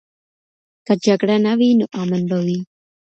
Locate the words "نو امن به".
1.79-2.37